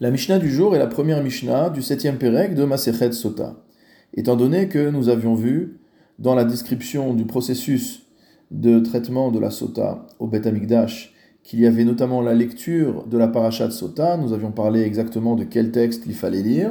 La 0.00 0.12
Mishnah 0.12 0.38
du 0.38 0.48
jour 0.48 0.76
est 0.76 0.78
la 0.78 0.86
première 0.86 1.24
Mishnah 1.24 1.70
du 1.70 1.82
septième 1.82 2.18
Pérec 2.18 2.54
de 2.54 2.62
Masechet 2.62 3.10
Sota. 3.10 3.56
Étant 4.14 4.36
donné 4.36 4.68
que 4.68 4.90
nous 4.90 5.08
avions 5.08 5.34
vu 5.34 5.80
dans 6.20 6.36
la 6.36 6.44
description 6.44 7.14
du 7.14 7.24
processus 7.24 8.06
de 8.52 8.78
traitement 8.78 9.32
de 9.32 9.40
la 9.40 9.50
Sota 9.50 10.06
au 10.20 10.28
Bet 10.28 10.46
Amikdash 10.46 11.12
qu'il 11.42 11.58
y 11.58 11.66
avait 11.66 11.84
notamment 11.84 12.22
la 12.22 12.34
lecture 12.34 13.08
de 13.08 13.18
la 13.18 13.26
Parashat 13.26 13.72
Sota, 13.72 14.16
nous 14.16 14.32
avions 14.32 14.52
parlé 14.52 14.82
exactement 14.82 15.34
de 15.34 15.42
quel 15.42 15.72
texte 15.72 16.04
il 16.06 16.14
fallait 16.14 16.42
lire. 16.42 16.70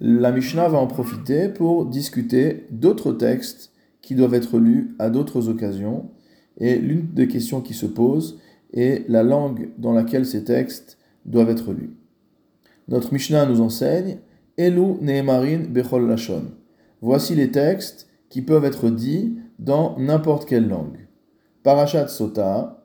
La 0.00 0.32
Mishnah 0.32 0.68
va 0.68 0.78
en 0.78 0.88
profiter 0.88 1.48
pour 1.48 1.86
discuter 1.86 2.66
d'autres 2.72 3.12
textes 3.12 3.70
qui 4.02 4.16
doivent 4.16 4.34
être 4.34 4.58
lus 4.58 4.96
à 4.98 5.10
d'autres 5.10 5.48
occasions. 5.48 6.10
Et 6.58 6.74
l'une 6.74 7.06
des 7.12 7.28
questions 7.28 7.60
qui 7.60 7.74
se 7.74 7.86
pose 7.86 8.40
est 8.72 9.08
la 9.08 9.22
langue 9.22 9.68
dans 9.78 9.92
laquelle 9.92 10.26
ces 10.26 10.42
textes 10.42 10.98
doivent 11.24 11.50
être 11.50 11.72
lus. 11.72 11.99
Notre 12.90 13.12
Mishnah 13.12 13.46
nous 13.46 13.60
enseigne 13.60 14.18
Elu 14.58 14.96
Nehemarin 15.00 15.60
Bechol 15.68 16.08
Lashon. 16.08 16.42
Voici 17.00 17.36
les 17.36 17.52
textes 17.52 18.08
qui 18.28 18.42
peuvent 18.42 18.64
être 18.64 18.90
dits 18.90 19.38
dans 19.60 19.96
n'importe 19.96 20.48
quelle 20.48 20.68
langue. 20.68 21.06
Parashat 21.62 22.08
Sota, 22.08 22.84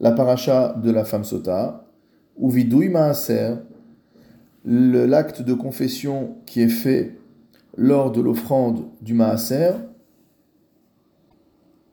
la 0.00 0.10
paracha 0.10 0.74
de 0.82 0.90
la 0.90 1.04
femme 1.04 1.22
Sota, 1.22 1.86
ou 2.36 2.50
Maaser, 2.50 3.54
l'acte 4.64 5.42
de 5.42 5.54
confession 5.54 6.36
qui 6.46 6.62
est 6.62 6.68
fait 6.68 7.16
lors 7.76 8.10
de 8.10 8.20
l'offrande 8.20 8.86
du 9.02 9.14
Maaser, 9.14 9.72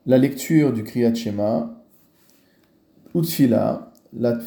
la 0.04 0.18
lecture 0.18 0.72
du 0.72 0.82
Kriyat 0.82 1.14
Shema, 1.14 1.84
Utfila, 3.14 3.92
la, 4.12 4.40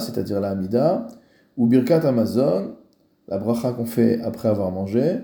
c'est-à-dire 0.00 0.40
la 0.40 0.50
Hamida, 0.50 1.06
ou 1.56 1.66
Birkat 1.66 2.06
Amazon, 2.06 2.74
la 3.28 3.38
bracha 3.38 3.72
qu'on 3.72 3.86
fait 3.86 4.20
après 4.22 4.48
avoir 4.48 4.70
mangé, 4.70 5.18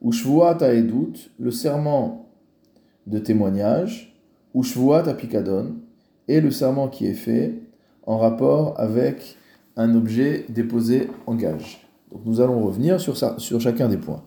ou 0.00 0.12
Shvuat 0.12 0.58
Aedut, 0.62 1.30
le 1.38 1.50
serment 1.50 2.28
de 3.06 3.18
témoignage, 3.18 4.18
ou 4.54 4.62
Shvuat 4.62 5.08
Apikadon, 5.08 5.76
et 6.28 6.40
le 6.40 6.50
serment 6.50 6.88
qui 6.88 7.06
est 7.06 7.14
fait 7.14 7.54
en 8.06 8.18
rapport 8.18 8.78
avec 8.78 9.36
un 9.76 9.94
objet 9.94 10.44
déposé 10.48 11.08
en 11.26 11.34
gage. 11.34 11.86
Donc 12.10 12.22
nous 12.24 12.40
allons 12.40 12.64
revenir 12.64 13.00
sur, 13.00 13.16
sur 13.16 13.60
chacun 13.60 13.88
des 13.88 13.96
points. 13.96 14.22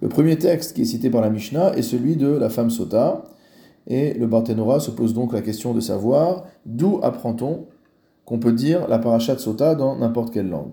Le 0.00 0.08
premier 0.08 0.36
texte 0.36 0.74
qui 0.74 0.82
est 0.82 0.86
cité 0.86 1.08
par 1.08 1.22
la 1.22 1.30
Mishnah 1.30 1.74
est 1.76 1.82
celui 1.82 2.16
de 2.16 2.28
la 2.28 2.50
femme 2.50 2.70
Sota, 2.70 3.24
et 3.86 4.14
le 4.14 4.26
Barthénora 4.26 4.80
se 4.80 4.90
pose 4.90 5.14
donc 5.14 5.32
la 5.32 5.42
question 5.42 5.74
de 5.74 5.80
savoir 5.80 6.44
d'où 6.64 7.00
apprend-on 7.02 7.66
qu'on 8.24 8.38
peut 8.38 8.52
dire 8.52 8.88
la 8.88 8.98
parashat 8.98 9.38
sota 9.38 9.74
dans 9.74 9.96
n'importe 9.96 10.32
quelle 10.32 10.48
langue. 10.48 10.72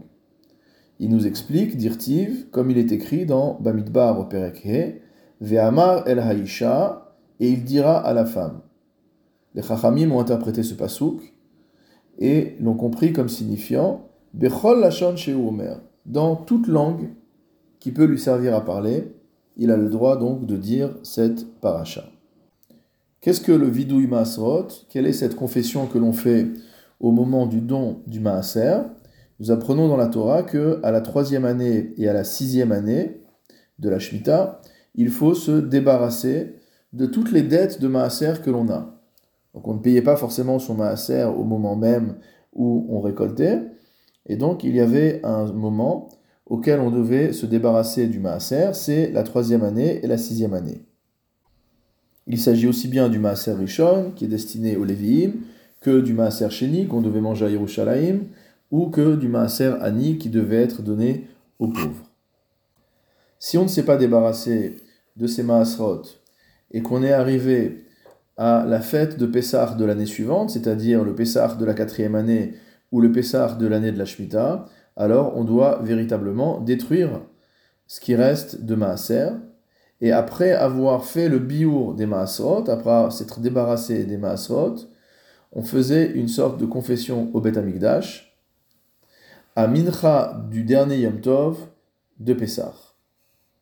Il 0.99 1.09
nous 1.09 1.25
explique, 1.25 1.77
dirtiv, 1.77 2.49
comme 2.52 2.69
il 2.69 2.77
est 2.77 2.91
écrit 2.91 3.25
dans 3.25 3.57
Bamidbar 3.59 4.19
au 4.19 4.25
Perekhe, 4.25 5.02
Ve'amar 5.41 6.07
el 6.07 6.19
haïsha, 6.19 7.16
et 7.39 7.49
il 7.49 7.63
dira 7.63 7.97
à 7.97 8.13
la 8.13 8.25
femme. 8.25 8.61
Les 9.55 9.63
Chachamim 9.63 10.11
ont 10.11 10.19
interprété 10.19 10.63
ce 10.63 10.75
pasouk 10.75 11.33
et 12.19 12.55
l'ont 12.61 12.75
compris 12.75 13.11
comme 13.11 13.27
signifiant 13.27 14.07
Bechol 14.33 14.79
lachon 14.79 15.16
omer. 15.35 15.81
Dans 16.05 16.35
toute 16.35 16.67
langue 16.67 17.09
qui 17.79 17.91
peut 17.91 18.05
lui 18.05 18.19
servir 18.19 18.55
à 18.55 18.63
parler, 18.63 19.11
il 19.57 19.72
a 19.72 19.77
le 19.77 19.89
droit 19.89 20.17
donc 20.17 20.45
de 20.45 20.55
dire 20.55 20.95
cette 21.03 21.59
paracha. 21.59 22.05
Qu'est-ce 23.19 23.41
que 23.41 23.52
le 23.52 23.67
vidouï 23.67 24.07
maasrot 24.07 24.67
Quelle 24.89 25.07
est 25.07 25.13
cette 25.13 25.35
confession 25.35 25.88
que 25.88 25.97
l'on 25.97 26.13
fait 26.13 26.47
au 27.02 27.11
moment 27.11 27.47
du 27.47 27.59
don 27.59 28.02
du 28.07 28.19
maaser, 28.19 28.83
nous 29.39 29.52
apprenons 29.52 29.88
dans 29.88 29.97
la 29.97 30.07
Torah 30.07 30.44
que 30.44 30.80
à 30.83 30.91
la 30.91 31.02
troisième 31.02 31.45
année 31.45 31.94
et 31.97 32.07
à 32.07 32.13
la 32.13 32.23
sixième 32.23 32.71
année 32.71 33.21
de 33.80 33.89
la 33.89 33.97
Shemitah, 33.97 34.61
il 34.94 35.09
faut 35.09 35.33
se 35.33 35.52
débarrasser 35.52 36.55
de 36.94 37.07
toutes 37.07 37.31
les 37.31 37.41
dettes 37.41 37.81
de 37.81 37.88
maaser 37.88 38.34
que 38.44 38.51
l'on 38.51 38.69
a. 38.69 39.01
Donc 39.56 39.67
on 39.67 39.73
ne 39.73 39.79
payait 39.79 40.03
pas 40.03 40.16
forcément 40.16 40.59
son 40.59 40.75
maaser 40.75 41.23
au 41.23 41.44
moment 41.44 41.75
même 41.75 42.17
où 42.53 42.85
on 42.89 43.01
récoltait, 43.01 43.62
et 44.28 44.35
donc 44.35 44.63
il 44.63 44.75
y 44.75 44.79
avait 44.79 45.22
un 45.23 45.51
moment 45.51 46.09
auquel 46.45 46.79
on 46.79 46.91
devait 46.91 47.33
se 47.33 47.45
débarrasser 47.45 48.07
du 48.07 48.19
maaser, 48.19 48.73
c'est 48.73 49.12
la 49.12 49.23
troisième 49.23 49.63
année 49.63 50.03
et 50.03 50.07
la 50.07 50.18
sixième 50.18 50.53
année. 50.53 50.85
Il 52.28 52.38
s'agit 52.38 52.68
aussi 52.68 52.88
bien 52.88 53.09
du 53.09 53.18
maaser 53.18 53.53
rishon, 53.53 54.12
qui 54.16 54.25
est 54.25 54.28
destiné 54.28 54.75
aux 54.75 54.83
Lévi'im, 54.83 55.31
que 55.81 56.00
du 56.00 56.14
maaser 56.14 56.50
sheni 56.50 56.88
qu'on 56.88 57.02
devait 57.02 57.22
manger 57.22 57.46
à 57.46 57.50
Yerushalayim, 57.50 58.22
ou 58.69 58.90
que 58.90 59.16
du 59.16 59.28
maaser 59.28 59.74
ani 59.81 60.18
qui 60.18 60.30
devait 60.30 60.64
être 60.64 60.81
donné 60.81 61.28
aux 61.59 61.68
pauvres. 61.68 62.09
Si 63.40 63.58
on 63.58 63.64
ne 63.64 63.68
s'est 63.68 63.86
pas 63.86 63.97
débarrassé 63.97 64.78
de 65.18 65.28
ces 65.28 65.44
maaserot 65.44 66.03
et 66.72 66.81
qu'on 66.81 67.03
est 67.03 67.12
arrivé 67.12 67.86
à 68.38 68.66
la 68.66 68.80
fête 68.80 69.18
de 69.18 69.25
Pessah 69.25 69.75
de 69.75 69.84
l'année 69.84 70.06
suivante, 70.06 70.52
c'est-à-dire 70.52 71.03
le 71.03 71.14
Pessah 71.14 71.56
de 71.56 71.66
la 71.66 71.74
quatrième 71.74 72.16
année 72.16 72.53
ou 72.92 73.02
le 73.02 73.12
Pessah 73.12 73.56
de 73.56 73.68
l'année 73.68 73.92
de 73.92 73.98
la 73.98 74.06
Shemitah, 74.06 74.66
alors 74.96 75.36
on 75.36 75.44
doit 75.44 75.80
véritablement 75.84 76.59
détruire 76.59 77.22
ce 77.88 78.00
qui 78.00 78.16
reste 78.16 78.63
de 78.63 78.75
maaser. 78.75 79.30
Et 80.00 80.12
après 80.12 80.52
avoir 80.53 81.06
fait 81.06 81.30
le 81.30 81.40
biour 81.40 81.94
des 81.94 82.06
maaserot, 82.06 82.69
après 82.69 83.12
s'être 83.12 83.40
débarrassé 83.40 84.06
des 84.06 84.18
maaserot, 84.18 84.75
on 85.51 85.63
faisait 85.63 86.12
une 86.12 86.28
sorte 86.28 86.59
de 86.59 86.66
confession 86.66 87.29
au 87.34 87.41
Beth 87.41 87.57
Amikdash, 87.57 88.38
à 89.56 89.67
Mincha 89.67 90.45
du 90.50 90.63
dernier 90.63 91.00
Yom 91.00 91.19
Tov 91.19 91.57
de 92.19 92.34
Pessah, 92.34 92.73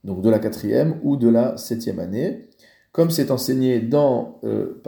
donc 0.04 0.22
de 0.22 0.30
la 0.30 0.40
quatrième 0.40 1.00
ou 1.04 1.18
de 1.18 1.28
la 1.30 1.58
septième 1.58 2.00
année, 2.00 2.50
comme 2.92 3.10
c'est 3.10 3.32
enseigné 3.32 3.80
dans, 3.80 4.40
euh, 4.44 4.82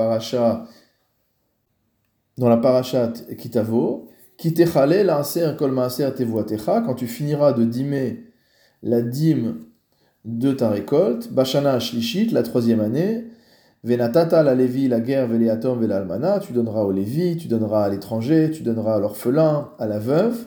dans 2.38 2.50
la 2.50 2.58
parachat 2.58 3.14
Kitavo, 3.38 4.10
Kitechale 4.38 5.10
un 5.10 5.54
kol 5.54 5.72
maaser 5.72 6.14
tevuatecha, 6.16 6.82
quand 6.82 6.96
tu 6.96 7.08
finiras 7.08 7.54
de 7.54 7.64
dîmer 7.64 8.26
la 8.82 9.02
dîme 9.02 9.66
de 10.26 10.52
ta 10.52 10.70
récolte, 10.70 11.32
Bashana 11.32 11.80
Shlishit, 11.80 12.32
la 12.32 12.42
troisième 12.44 12.80
année, 12.80 13.28
Venatata 13.84 14.44
la 14.44 14.54
Lévi, 14.54 14.88
la 14.88 15.00
guerre, 15.00 15.28
Veliatom, 15.28 15.80
Velalmana, 15.80 16.40
tu 16.40 16.54
donneras 16.54 16.84
au 16.84 16.92
Lévi, 16.92 17.36
tu 17.36 17.48
donneras 17.48 17.86
à 17.86 17.90
l'étranger, 17.90 18.52
tu 18.52 18.62
donneras 18.62 18.96
à 18.98 19.00
l'orphelin, 19.00 19.70
à 19.80 19.88
la 19.88 19.98
veuve. 19.98 20.38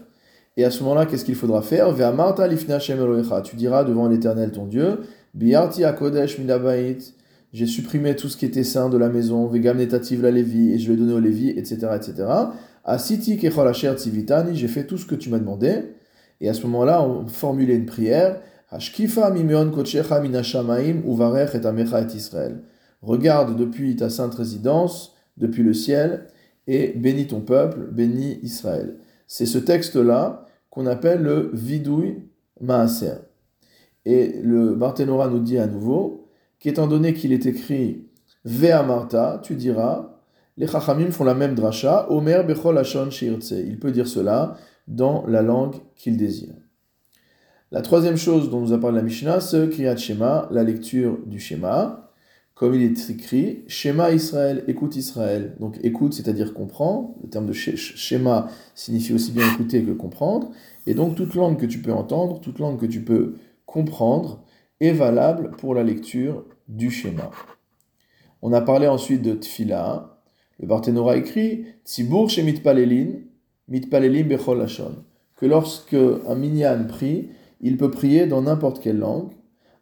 Et 0.56 0.64
à 0.64 0.70
ce 0.70 0.84
moment-là, 0.84 1.04
qu'est-ce 1.06 1.24
qu'il 1.24 1.34
faudra 1.34 1.60
faire? 1.60 1.90
Ve'amarta 1.90 2.46
lifna 2.46 2.78
tu 2.78 3.56
diras 3.56 3.82
devant 3.82 4.08
l'Éternel 4.08 4.52
ton 4.52 4.66
Dieu, 4.66 5.00
Biarti 5.34 5.82
akodesh 5.82 6.38
midabait, 6.38 6.98
j'ai 7.52 7.66
supprimé 7.66 8.14
tout 8.14 8.28
ce 8.28 8.36
qui 8.36 8.46
était 8.46 8.62
saint 8.62 8.88
de 8.88 8.96
la 8.96 9.08
maison, 9.08 9.48
Vegam 9.48 9.78
netativ 9.78 10.22
la 10.22 10.30
Lévi, 10.30 10.72
et 10.72 10.78
je 10.78 10.92
l'ai 10.92 10.96
donné 10.96 11.12
au 11.12 11.18
Lévi, 11.18 11.50
etc., 11.50 11.88
etc. 11.96 12.28
Asiti 12.84 13.36
kechol 13.36 13.66
asher 13.66 13.94
tzivitani, 13.94 14.54
j'ai 14.54 14.68
fait 14.68 14.86
tout 14.86 14.96
ce 14.96 15.06
que 15.06 15.16
tu 15.16 15.28
m'as 15.28 15.40
demandé. 15.40 15.96
Et 16.40 16.48
à 16.48 16.54
ce 16.54 16.62
moment-là, 16.62 17.02
on 17.02 17.26
formulait 17.26 17.74
une 17.74 17.86
prière, 17.86 18.38
Hashkifa 18.70 19.30
mimion 19.30 19.72
kochecha 19.72 20.20
minashamaim 20.20 21.02
uvarech 21.04 21.56
et 21.56 21.66
amecha 21.66 22.00
et 22.00 22.14
Israël. 22.14 22.60
Regarde 23.04 23.56
depuis 23.56 23.96
ta 23.96 24.08
sainte 24.08 24.34
résidence, 24.34 25.14
depuis 25.36 25.62
le 25.62 25.74
ciel, 25.74 26.26
et 26.66 26.92
bénis 26.96 27.26
ton 27.26 27.40
peuple, 27.40 27.88
bénis 27.92 28.38
Israël. 28.42 28.96
C'est 29.26 29.44
ce 29.44 29.58
texte-là 29.58 30.46
qu'on 30.70 30.86
appelle 30.86 31.22
le 31.22 31.50
vidouille 31.52 32.22
maaser. 32.62 33.16
Et 34.06 34.40
le 34.42 34.74
Barthénora 34.74 35.28
nous 35.28 35.40
dit 35.40 35.58
à 35.58 35.66
nouveau 35.66 36.28
qu'étant 36.58 36.86
donné 36.86 37.12
qu'il 37.12 37.32
est 37.32 37.44
écrit 37.44 38.08
Vea 38.46 38.82
Marta, 38.82 39.38
tu 39.42 39.54
diras, 39.54 40.20
les 40.56 40.66
Chachamim 40.66 41.10
font 41.10 41.24
la 41.24 41.34
même 41.34 41.54
dracha, 41.54 42.10
Omer 42.10 42.46
Bechol 42.46 42.78
Hashon 42.78 43.10
Il 43.10 43.78
peut 43.78 43.92
dire 43.92 44.08
cela 44.08 44.56
dans 44.88 45.26
la 45.26 45.42
langue 45.42 45.76
qu'il 45.94 46.16
désire. 46.16 46.54
La 47.70 47.82
troisième 47.82 48.16
chose 48.16 48.50
dont 48.50 48.60
nous 48.60 48.72
a 48.72 48.80
parlé 48.80 48.96
la 48.96 49.02
Mishnah, 49.02 49.40
c'est 49.40 49.68
Kriyat 49.68 49.96
Shema, 49.96 50.48
la 50.50 50.62
lecture 50.62 51.18
du 51.26 51.38
Shema 51.38 52.03
comme 52.54 52.74
il 52.74 52.82
est 52.82 53.10
écrit, 53.10 53.64
Shema 53.66 54.12
Israël, 54.12 54.62
écoute 54.68 54.94
Israël. 54.94 55.56
Donc 55.58 55.78
écoute, 55.82 56.14
c'est-à-dire 56.14 56.54
comprend. 56.54 57.16
Le 57.22 57.28
terme 57.28 57.46
de 57.46 57.52
schéma 57.52 58.48
signifie 58.74 59.12
aussi 59.12 59.32
bien 59.32 59.44
écouter 59.52 59.82
que 59.82 59.90
comprendre. 59.90 60.50
Et 60.86 60.94
donc 60.94 61.16
toute 61.16 61.34
langue 61.34 61.58
que 61.58 61.66
tu 61.66 61.80
peux 61.80 61.92
entendre, 61.92 62.40
toute 62.40 62.60
langue 62.60 62.78
que 62.78 62.86
tu 62.86 63.02
peux 63.02 63.34
comprendre, 63.66 64.44
est 64.80 64.92
valable 64.92 65.50
pour 65.58 65.74
la 65.74 65.82
lecture 65.82 66.44
du 66.68 66.90
schéma. 66.90 67.30
On 68.40 68.52
a 68.52 68.60
parlé 68.60 68.86
ensuite 68.86 69.22
de 69.22 69.34
Tfila. 69.34 70.20
Le 70.60 70.68
Barthénora 70.68 71.16
écrit 71.16 71.66
Tzibur 71.84 72.30
Shemit 72.30 72.60
Palelin, 72.60 73.20
Mitpalelim 73.68 74.28
Bechol 74.28 74.58
Lashon. 74.58 75.04
Que 75.36 75.46
lorsque 75.46 75.94
un 75.94 76.34
minyan 76.36 76.86
prie, 76.86 77.30
il 77.60 77.76
peut 77.76 77.90
prier 77.90 78.26
dans 78.26 78.42
n'importe 78.42 78.80
quelle 78.80 78.98
langue. 78.98 79.30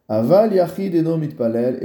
Aval 0.08 0.54
yachid 0.54 0.94
mitpalel 0.94 1.78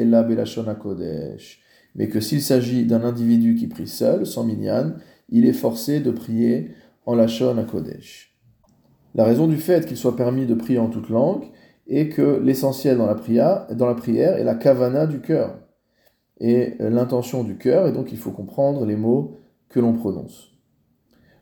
kodesh. 0.79 1.61
Mais 1.95 2.07
que 2.09 2.19
s'il 2.19 2.41
s'agit 2.41 2.85
d'un 2.85 3.03
individu 3.03 3.55
qui 3.55 3.67
prie 3.67 3.87
seul, 3.87 4.25
sans 4.25 4.43
minyan, 4.43 4.93
il 5.29 5.45
est 5.45 5.53
forcé 5.53 5.99
de 5.99 6.11
prier 6.11 6.71
en 7.05 7.15
lachon 7.15 7.65
Kodesh. 7.65 8.37
La 9.15 9.23
raison 9.23 9.47
du 9.47 9.57
fait 9.57 9.85
qu'il 9.85 9.97
soit 9.97 10.15
permis 10.15 10.45
de 10.45 10.53
prier 10.53 10.77
en 10.77 10.89
toute 10.89 11.09
langue 11.09 11.45
est 11.87 12.09
que 12.09 12.39
l'essentiel 12.43 12.97
dans 12.97 13.07
la 13.07 13.15
prière, 13.15 13.65
dans 13.75 13.87
la 13.87 13.95
prière 13.95 14.37
est 14.37 14.43
la 14.43 14.55
kavana 14.55 15.07
du 15.07 15.21
cœur 15.21 15.57
et 16.39 16.75
l'intention 16.79 17.43
du 17.43 17.57
cœur, 17.57 17.87
et 17.87 17.91
donc 17.91 18.11
il 18.11 18.17
faut 18.17 18.31
comprendre 18.31 18.85
les 18.85 18.95
mots 18.95 19.37
que 19.69 19.79
l'on 19.79 19.93
prononce. 19.93 20.51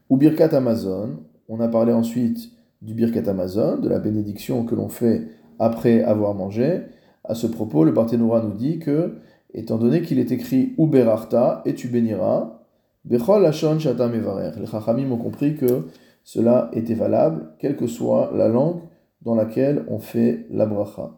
Ou 0.10 0.16
Birkat 0.16 0.56
Amazon, 0.56 1.24
on 1.50 1.60
a 1.60 1.68
parlé 1.68 1.92
ensuite 1.92 2.52
du 2.82 2.94
Birkat 2.94 3.30
Amazon, 3.30 3.78
de 3.78 3.90
la 3.90 4.00
bénédiction 4.00 4.64
que 4.64 4.76
l'on 4.76 4.88
fait 4.88 5.28
après 5.60 6.04
avoir 6.04 6.34
mangé. 6.34 6.82
À 7.24 7.36
ce 7.36 7.48
propos, 7.48 7.84
le 7.84 7.92
Barthénora 7.92 8.42
nous 8.42 8.54
dit 8.54 8.80
que, 8.80 9.16
étant 9.54 9.78
donné 9.78 10.02
qu'il 10.02 10.20
est 10.20 10.32
écrit 10.32 10.74
Uberarta, 10.78 11.62
et 11.66 11.76
tu 11.76 11.88
béniras, 11.88 12.60
Bechol 13.06 13.42
Lashon 13.42 13.80
Shatam 13.80 14.14
Les 14.14 14.66
Chachamim 14.66 15.12
ont 15.12 15.18
compris 15.18 15.56
que 15.56 15.86
cela 16.24 16.70
était 16.74 16.96
valable, 16.96 17.52
quelle 17.60 17.76
que 17.76 17.88
soit 17.88 18.32
la 18.36 18.48
langue 18.48 18.82
dans 19.22 19.36
laquelle 19.36 19.86
on 19.90 20.00
fait 20.00 20.48
la 20.52 20.66
bracha. 20.66 21.12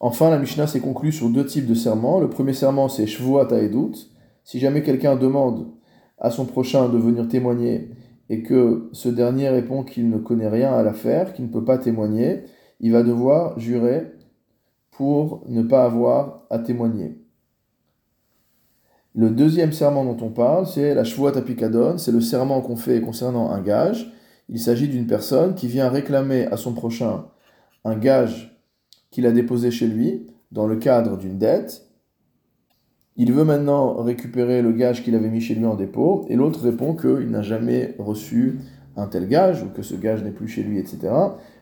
Enfin, 0.00 0.30
la 0.30 0.38
Mishnah 0.38 0.66
s'est 0.66 0.80
conclue 0.80 1.12
sur 1.12 1.28
deux 1.30 1.46
types 1.46 1.66
de 1.66 1.74
serments. 1.74 2.20
Le 2.20 2.28
premier 2.28 2.52
serment, 2.52 2.88
c'est 2.88 3.06
Shvuat 3.06 3.48
Edut. 3.52 3.96
Si 4.44 4.58
jamais 4.58 4.82
quelqu'un 4.82 5.16
demande 5.16 5.68
à 6.18 6.30
son 6.30 6.44
prochain 6.44 6.88
de 6.88 6.98
venir 6.98 7.26
témoigner 7.28 7.90
et 8.30 8.42
que 8.42 8.88
ce 8.92 9.08
dernier 9.08 9.48
répond 9.48 9.82
qu'il 9.82 10.08
ne 10.08 10.18
connaît 10.18 10.48
rien 10.48 10.72
à 10.72 10.82
l'affaire, 10.82 11.32
qu'il 11.32 11.46
ne 11.46 11.50
peut 11.50 11.64
pas 11.64 11.78
témoigner, 11.78 12.44
il 12.80 12.92
va 12.92 13.02
devoir 13.02 13.58
jurer 13.58 14.12
pour 14.90 15.44
ne 15.48 15.62
pas 15.62 15.84
avoir 15.84 16.42
à 16.50 16.58
témoigner. 16.58 17.18
Le 19.14 19.30
deuxième 19.30 19.72
serment 19.72 20.04
dont 20.04 20.26
on 20.26 20.30
parle, 20.30 20.66
c'est 20.66 20.94
la 20.94 21.04
Shvuat 21.04 21.36
Apikadon, 21.36 21.98
c'est 21.98 22.10
le 22.10 22.20
serment 22.20 22.60
qu'on 22.60 22.76
fait 22.76 23.00
concernant 23.00 23.50
un 23.50 23.60
gage. 23.60 24.12
Il 24.48 24.58
s'agit 24.58 24.88
d'une 24.88 25.06
personne 25.06 25.54
qui 25.54 25.68
vient 25.68 25.88
réclamer 25.88 26.46
à 26.46 26.56
son 26.56 26.74
prochain 26.74 27.26
un 27.84 27.96
gage 27.96 28.60
qu'il 29.10 29.26
a 29.26 29.32
déposé 29.32 29.70
chez 29.70 29.86
lui 29.86 30.26
dans 30.50 30.66
le 30.66 30.76
cadre 30.76 31.16
d'une 31.16 31.38
dette. 31.38 31.86
Il 33.16 33.32
veut 33.32 33.44
maintenant 33.44 33.94
récupérer 34.02 34.62
le 34.62 34.72
gage 34.72 35.04
qu'il 35.04 35.14
avait 35.14 35.28
mis 35.28 35.40
chez 35.40 35.54
lui 35.54 35.66
en 35.66 35.74
dépôt, 35.74 36.24
et 36.28 36.36
l'autre 36.36 36.60
répond 36.60 36.94
qu'il 36.94 37.30
n'a 37.30 37.42
jamais 37.42 37.94
reçu 37.98 38.60
un 38.96 39.06
tel 39.06 39.28
gage, 39.28 39.62
ou 39.62 39.68
que 39.68 39.82
ce 39.82 39.94
gage 39.94 40.24
n'est 40.24 40.32
plus 40.32 40.48
chez 40.48 40.62
lui, 40.62 40.78
etc. 40.78 41.12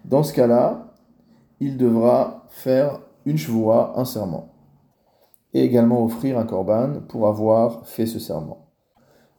Dans 0.05 0.23
ce 0.23 0.33
cas-là, 0.33 0.95
il 1.61 1.77
devra 1.77 2.47
faire 2.49 3.01
une 3.27 3.39
chevoie, 3.39 3.99
un 3.99 4.05
serment, 4.05 4.55
et 5.55 5.63
également 5.63 6.05
offrir 6.05 6.39
un 6.39 6.45
korban 6.45 7.01
pour 7.09 7.29
avoir 7.29 7.87
fait 7.87 8.07
ce 8.07 8.19
serment. 8.19 8.69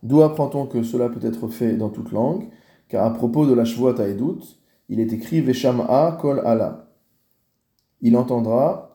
D'où 0.04 0.22
apprend-on 0.22 0.68
que 0.68 0.84
cela 0.84 1.10
peut 1.10 1.26
être 1.26 1.48
fait 1.48 1.76
dans 1.76 1.90
toute 1.90 2.12
langue? 2.12 2.50
Car 2.90 3.06
à 3.06 3.14
propos 3.14 3.46
de 3.46 3.54
la 3.54 3.66
chevoie 3.66 3.94
taïdout, 3.94 4.42
il 4.90 5.00
est 5.00 5.14
écrit 5.14 5.42
Vesham'a 5.42 6.18
kol 6.22 6.42
Allah 6.46 6.84
il 8.04 8.18
entendra 8.18 8.93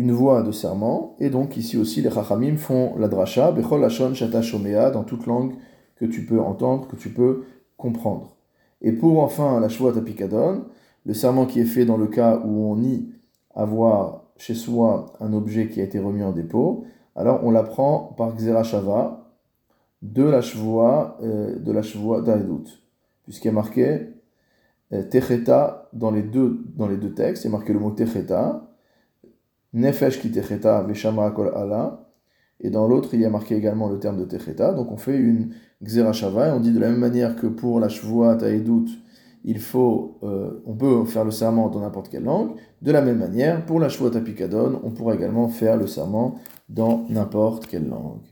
une 0.00 0.12
voix 0.12 0.42
de 0.42 0.50
serment, 0.50 1.14
et 1.20 1.28
donc 1.28 1.58
ici 1.58 1.76
aussi 1.76 2.00
les 2.00 2.10
chachamim 2.10 2.56
font 2.56 2.96
la 2.96 3.06
dracha, 3.06 3.52
bechol 3.52 3.82
lashon 3.82 4.14
shata 4.14 4.40
shomea, 4.40 4.90
dans 4.90 5.04
toute 5.04 5.26
langue 5.26 5.52
que 5.96 6.06
tu 6.06 6.24
peux 6.24 6.40
entendre, 6.40 6.88
que 6.88 6.96
tu 6.96 7.10
peux 7.10 7.44
comprendre. 7.76 8.34
Et 8.80 8.92
pour 8.92 9.22
enfin 9.22 9.60
la 9.60 9.68
shvuat 9.68 9.98
apikadon, 9.98 10.64
le 11.04 11.12
serment 11.12 11.44
qui 11.44 11.60
est 11.60 11.66
fait 11.66 11.84
dans 11.84 11.98
le 11.98 12.06
cas 12.06 12.40
où 12.46 12.72
on 12.72 12.76
nie 12.76 13.10
avoir 13.54 14.24
chez 14.38 14.54
soi 14.54 15.12
un 15.20 15.34
objet 15.34 15.68
qui 15.68 15.82
a 15.82 15.84
été 15.84 15.98
remis 15.98 16.22
en 16.22 16.32
dépôt, 16.32 16.84
alors 17.14 17.40
on 17.44 17.50
l'apprend 17.50 18.14
par 18.16 18.34
xerashava 18.34 19.30
de 20.00 20.22
la 20.22 20.40
shvoa 20.40 21.18
euh, 21.22 21.58
de 21.58 21.72
la 21.72 21.82
d'Aedut, 22.22 22.70
puisqu'il 23.24 23.48
est 23.48 23.52
marqué 23.52 24.14
euh, 24.94 25.02
Techeta, 25.02 25.90
dans 25.92 26.10
les 26.10 26.22
deux, 26.22 26.64
dans 26.74 26.88
les 26.88 26.96
deux 26.96 27.12
textes, 27.12 27.44
il 27.44 27.48
a 27.48 27.50
marqué 27.50 27.74
le 27.74 27.80
mot 27.80 27.90
Techeta, 27.90 28.69
Nefesh 29.72 30.20
ki 30.20 30.30
Techeta, 30.30 30.82
Veshama 30.82 31.30
kol 31.30 31.52
et 32.60 32.70
dans 32.70 32.86
l'autre, 32.86 33.10
il 33.14 33.20
y 33.20 33.24
a 33.24 33.30
marqué 33.30 33.56
également 33.56 33.88
le 33.88 33.98
terme 33.98 34.18
de 34.18 34.24
Techeta, 34.24 34.74
donc 34.74 34.92
on 34.92 34.98
fait 34.98 35.16
une 35.16 35.54
Xerashava, 35.82 36.48
et 36.48 36.52
on 36.52 36.60
dit 36.60 36.72
de 36.72 36.78
la 36.78 36.90
même 36.90 36.98
manière 36.98 37.36
que 37.36 37.46
pour 37.46 37.80
la 37.80 37.88
Shvuat 37.88 38.36
Taedut, 38.36 38.90
il 39.44 39.58
faut, 39.58 40.18
euh, 40.22 40.62
on 40.66 40.74
peut 40.74 41.06
faire 41.06 41.24
le 41.24 41.30
serment 41.30 41.70
dans 41.70 41.80
n'importe 41.80 42.10
quelle 42.10 42.24
langue, 42.24 42.52
de 42.82 42.92
la 42.92 43.00
même 43.00 43.18
manière, 43.18 43.64
pour 43.64 43.80
la 43.80 43.88
Shvuat 43.88 44.14
Apikadon, 44.14 44.80
on 44.84 44.90
pourra 44.90 45.14
également 45.14 45.48
faire 45.48 45.78
le 45.78 45.86
serment 45.86 46.38
dans 46.68 47.06
n'importe 47.08 47.66
quelle 47.66 47.88
langue. 47.88 48.26